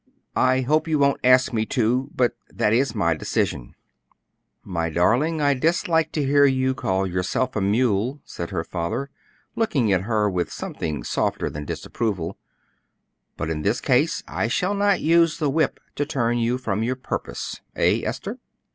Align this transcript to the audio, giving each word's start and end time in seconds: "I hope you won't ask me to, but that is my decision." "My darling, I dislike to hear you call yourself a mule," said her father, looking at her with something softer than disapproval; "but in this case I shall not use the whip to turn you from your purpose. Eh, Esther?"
"I 0.35 0.61
hope 0.61 0.87
you 0.87 0.97
won't 0.97 1.19
ask 1.23 1.53
me 1.53 1.63
to, 1.67 2.09
but 2.15 2.33
that 2.49 2.73
is 2.73 2.95
my 2.95 3.13
decision." 3.13 3.75
"My 4.63 4.89
darling, 4.89 5.41
I 5.41 5.53
dislike 5.53 6.11
to 6.13 6.25
hear 6.25 6.43
you 6.43 6.73
call 6.73 7.05
yourself 7.05 7.55
a 7.55 7.61
mule," 7.61 8.19
said 8.25 8.49
her 8.49 8.63
father, 8.63 9.11
looking 9.55 9.93
at 9.93 10.01
her 10.01 10.27
with 10.27 10.51
something 10.51 11.03
softer 11.03 11.51
than 11.51 11.65
disapproval; 11.65 12.39
"but 13.37 13.51
in 13.51 13.61
this 13.61 13.79
case 13.79 14.23
I 14.27 14.47
shall 14.47 14.73
not 14.73 15.01
use 15.01 15.37
the 15.37 15.51
whip 15.51 15.79
to 15.97 16.05
turn 16.07 16.39
you 16.39 16.57
from 16.57 16.81
your 16.81 16.95
purpose. 16.95 17.61
Eh, 17.75 18.01
Esther?" 18.03 18.39